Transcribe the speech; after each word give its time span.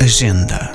Agenda. 0.00 0.72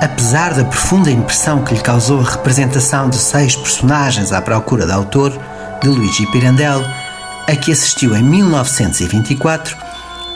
Apesar 0.00 0.54
da 0.54 0.64
profunda 0.64 1.10
impressão 1.10 1.62
que 1.62 1.74
lhe 1.74 1.80
causou 1.80 2.20
a 2.20 2.24
representação 2.24 3.08
de 3.08 3.16
seis 3.16 3.54
personagens 3.54 4.32
à 4.32 4.40
procura 4.40 4.86
de 4.86 4.92
autor, 4.92 5.32
de 5.82 5.88
Luigi 5.88 6.26
Pirandello, 6.30 7.01
a 7.46 7.56
que 7.56 7.72
assistiu 7.72 8.14
em 8.14 8.22
1924, 8.22 9.76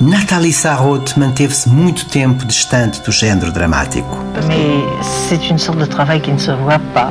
Nathalie 0.01 0.53
Sarraute 0.53 1.19
manteve-se 1.19 1.69
muito 1.69 2.05
tempo 2.07 2.45
distante 2.45 3.01
do 3.01 3.11
género 3.11 3.51
dramático. 3.51 4.19
Mais 4.47 4.85
c'est 5.29 5.49
une 5.49 5.59
sorte 5.59 5.79
de 5.79 5.87
travail 5.87 6.21
qui 6.21 6.33
ne 6.33 6.39
se 6.39 6.51
voit 6.51 6.81
pas. 6.93 7.11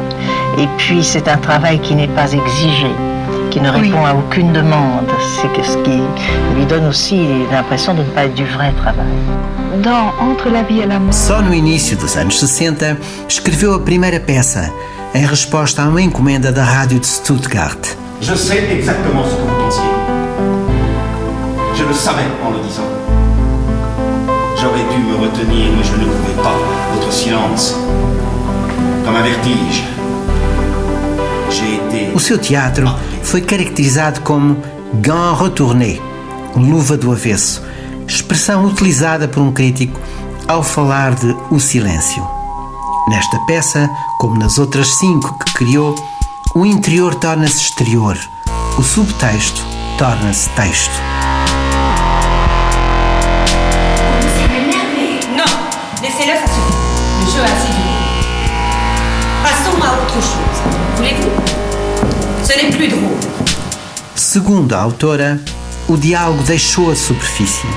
Et 0.60 0.68
puis 0.78 1.04
c'est 1.04 1.28
un 1.28 1.38
travail 1.38 1.80
qui 1.80 1.96
n'est 1.96 2.14
pas 2.14 2.32
exigé, 2.32 2.92
qui 3.50 3.60
ne 3.60 3.70
répond 3.70 4.04
oui. 4.04 4.10
à 4.10 4.14
aucune 4.16 4.54
demande. 4.54 5.10
C'est 5.42 5.64
ce 5.64 5.78
qui 5.80 6.00
lui 6.56 6.66
donne 6.68 6.86
aussi 6.86 7.28
l'impression 7.52 7.96
de 7.96 8.04
ne 8.04 8.10
pas 8.10 8.26
être 8.26 8.36
du 8.36 8.46
vrai 8.46 8.72
travail. 8.74 9.18
Dans 9.82 10.14
Entre 10.22 10.50
la 10.50 10.62
vie 10.62 10.82
et 10.82 10.86
la 10.86 11.00
mort. 11.00 11.14
Só 11.14 11.42
no 11.42 11.54
início 11.54 11.98
dos 11.98 12.16
anos 12.16 12.40
60 12.40 12.98
escreveu 13.28 13.74
a 13.74 13.80
primeira 13.80 14.20
peça, 14.20 14.72
em 15.14 15.26
resposta 15.26 15.82
a 15.82 15.88
uma 15.88 16.02
encomenda 16.02 16.52
da 16.52 16.64
rádio 16.64 17.00
de 17.00 17.08
Stuttgart. 17.08 18.05
Je 18.28 18.34
sais 18.34 18.64
exactement 18.72 19.24
ce 19.24 19.36
que 19.36 19.42
vous 19.42 19.64
pensiez. 19.64 19.84
Je 21.76 21.84
le 21.84 21.94
savais 21.94 22.24
en 22.44 22.50
le 22.50 22.60
disant. 22.68 22.90
J'aurais 24.60 24.84
dû 24.92 24.98
me 25.04 25.16
retenir, 25.18 25.72
mais 25.78 25.84
je 25.84 25.96
ne 25.96 26.06
pouvais 26.06 26.42
pas. 26.42 26.58
Votre 26.96 27.14
silence, 27.14 27.76
comme 29.06 29.16
un 29.16 29.22
vertige. 29.22 29.84
O 32.16 32.20
seu 32.20 32.40
teatro 32.40 32.88
foi 33.22 33.42
caracterizado 33.42 34.22
como 34.22 34.58
gant 34.96 35.36
retourné, 35.36 36.00
luva 36.56 36.98
do 36.98 37.12
avesso, 37.12 37.62
expressão 38.08 38.66
utilizada 38.66 39.28
por 39.28 39.42
um 39.42 39.52
crítico 39.52 40.00
ao 40.48 40.64
falar 40.64 41.14
de 41.14 41.36
O 41.52 41.60
Silêncio. 41.60 42.26
Nesta 43.08 43.38
peça, 43.46 43.88
como 44.20 44.40
nas 44.40 44.58
outras 44.58 44.88
cinco 44.98 45.38
que 45.38 45.54
criou, 45.54 45.96
o 46.58 46.66
interior 46.66 47.16
torna-se 47.16 47.58
exterior, 47.58 48.18
o 48.78 48.82
subtexto 48.82 49.62
torna-se 49.98 50.50
texto. 50.52 50.94
Vous 54.22 54.48
m'énervez. 54.48 55.20
Non, 55.36 55.44
laissez-le, 56.02 56.32
ça 56.32 56.48
suffit. 56.48 56.78
Le 57.20 57.30
jeu 57.30 57.42
a 57.42 57.44
assez 57.44 57.74
duré. 57.74 57.96
Passons 59.44 59.84
à 59.84 60.02
autre 60.02 60.14
chose. 60.14 60.58
Voulez-vous 60.96 61.30
Ce 62.42 62.54
n'est 62.58 62.72
plus 62.72 62.88
drôle. 62.88 63.20
Segundo 64.16 64.76
a 64.76 64.82
autora, 64.82 65.38
o 65.90 65.98
diálogo 65.98 66.42
deixou 66.44 66.90
a 66.90 66.96
superfície, 66.96 67.68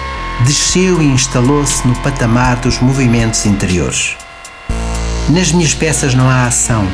desceu 0.47 1.03
e 1.03 1.07
instalou-se 1.07 1.85
no 1.85 1.97
patamar 1.97 2.55
dos 2.61 2.79
movimentos 2.79 3.45
interiores. 3.45 4.17
Nas 5.31 5.51
minhas 5.51 5.75
peças 5.75 6.15
não 6.15 6.31
há 6.31 6.47
ação, 6.47 6.87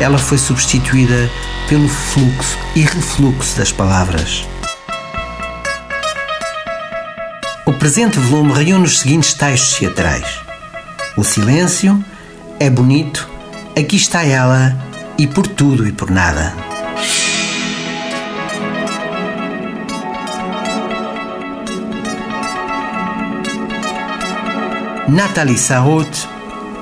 ela 0.00 0.18
foi 0.18 0.38
substituída 0.38 1.30
pelo 1.68 1.88
fluxo 1.88 2.58
e 2.74 2.80
refluxo 2.80 3.56
das 3.56 3.72
palavras. 3.72 4.46
O 7.64 7.72
presente 7.72 8.18
volume 8.18 8.52
reúne 8.52 8.84
os 8.84 8.98
seguintes 9.00 9.34
textos 9.34 9.78
teatrais: 9.78 10.40
O 11.16 11.24
silêncio 11.24 12.02
é 12.60 12.70
bonito, 12.70 13.28
aqui 13.76 13.96
está 13.96 14.24
ela, 14.24 14.76
e 15.18 15.26
por 15.26 15.46
tudo 15.46 15.86
e 15.86 15.92
por 15.92 16.10
nada. 16.10 16.54
Nathalie 25.08 25.56
Sarraute, 25.56 26.28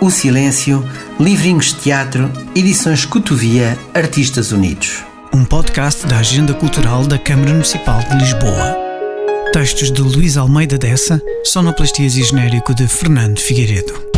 O 0.05 0.11
Silêncio, 0.11 0.87
Livrinhos 1.19 1.69
de 1.69 1.77
Teatro, 1.77 2.31
Edições 2.55 3.07
Cotovia, 3.07 3.79
Artistas 3.95 4.53
Unidos. 4.53 5.03
Um 5.33 5.47
podcast 5.47 6.05
da 6.05 6.19
Agenda 6.19 6.53
Cultural 6.53 7.07
da 7.07 7.19
Câmara 7.19 7.53
Municipal 7.53 8.01
de 8.01 8.15
Lisboa. 8.19 8.77
Textos 9.51 9.91
de 9.91 10.03
Luís 10.03 10.37
Almeida 10.37 10.77
Dessa, 10.77 11.23
sonoplastias 11.43 12.17
e 12.17 12.23
genérico 12.23 12.75
de 12.75 12.87
Fernando 12.87 13.41
Figueiredo. 13.41 14.14